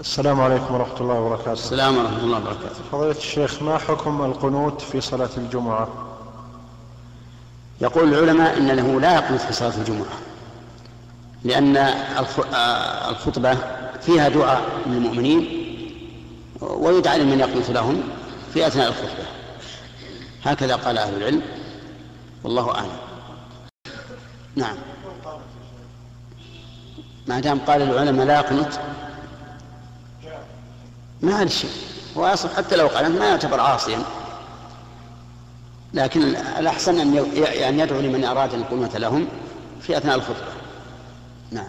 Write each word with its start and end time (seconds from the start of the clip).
السلام 0.00 0.40
عليكم 0.40 0.74
ورحمة 0.74 1.00
الله 1.00 1.20
وبركاته. 1.20 1.52
السلام 1.52 1.98
ورحمة 1.98 2.18
الله 2.18 2.38
وبركاته. 2.38 2.80
فضيلة 2.92 3.16
الشيخ 3.18 3.62
ما 3.62 3.78
حكم 3.78 4.24
القنوت 4.24 4.80
في 4.80 5.00
صلاة 5.00 5.28
الجمعة؟ 5.36 5.88
يقول 7.80 8.14
العلماء 8.14 8.58
إن 8.58 8.70
له 8.70 9.00
لا 9.00 9.14
يقنط 9.14 9.40
في 9.40 9.52
صلاة 9.52 9.76
الجمعة 9.76 10.18
لأن 11.44 11.76
الخطبة 13.10 13.56
فيها 14.00 14.28
دعاء 14.28 14.62
للمؤمنين 14.86 15.66
ويدعى 16.60 17.18
لمن 17.18 17.40
يقنط 17.40 17.70
لهم 17.70 18.02
في 18.54 18.66
أثناء 18.66 18.88
الخطبة. 18.88 19.26
هكذا 20.44 20.76
قال 20.76 20.98
أهل 20.98 21.14
العلم 21.16 21.42
والله 22.44 22.74
أعلم. 22.74 22.96
نعم. 24.56 24.76
ما 27.26 27.40
دام 27.40 27.58
قال 27.58 27.82
العلماء 27.82 28.26
لا 28.26 28.34
يقنط 28.34 28.80
ما 31.22 31.34
عليه 31.34 31.50
شيء. 31.50 31.70
هو 32.16 32.26
أصلا 32.26 32.54
حتى 32.54 32.76
لو 32.76 32.86
قنط 32.86 33.18
ما 33.18 33.28
يعتبر 33.28 33.60
عاصيا. 33.60 34.02
لكن 35.94 36.22
الأحسن 36.58 37.00
أن 37.00 37.78
يدعو 37.78 38.00
لمن 38.00 38.24
أراد 38.24 38.54
القنوت 38.54 38.96
لهم 38.96 39.28
في 39.80 39.96
أثناء 39.96 40.16
الخطبة. 40.16 40.52
نعم. 41.50 41.68